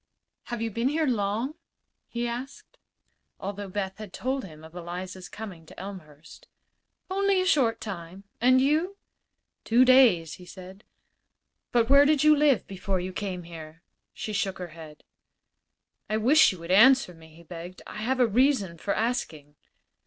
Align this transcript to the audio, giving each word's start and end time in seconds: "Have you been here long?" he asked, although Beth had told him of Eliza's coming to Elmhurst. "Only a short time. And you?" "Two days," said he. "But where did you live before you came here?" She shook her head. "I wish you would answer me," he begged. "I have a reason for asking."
"Have 0.45 0.63
you 0.63 0.71
been 0.71 0.87
here 0.89 1.05
long?" 1.05 1.53
he 2.07 2.27
asked, 2.27 2.79
although 3.39 3.69
Beth 3.69 3.99
had 3.99 4.11
told 4.11 4.43
him 4.43 4.63
of 4.63 4.73
Eliza's 4.73 5.29
coming 5.29 5.63
to 5.67 5.79
Elmhurst. 5.79 6.47
"Only 7.11 7.39
a 7.39 7.45
short 7.45 7.79
time. 7.79 8.23
And 8.41 8.59
you?" 8.59 8.97
"Two 9.63 9.85
days," 9.85 10.39
said 10.51 10.81
he. 10.81 10.87
"But 11.71 11.87
where 11.87 12.05
did 12.05 12.23
you 12.23 12.35
live 12.35 12.65
before 12.65 12.99
you 12.99 13.13
came 13.13 13.43
here?" 13.43 13.83
She 14.11 14.33
shook 14.33 14.57
her 14.57 14.69
head. 14.69 15.03
"I 16.09 16.17
wish 16.17 16.51
you 16.51 16.57
would 16.61 16.71
answer 16.71 17.13
me," 17.13 17.35
he 17.35 17.43
begged. 17.43 17.83
"I 17.85 17.97
have 17.97 18.19
a 18.19 18.25
reason 18.25 18.79
for 18.79 18.95
asking." 18.95 19.55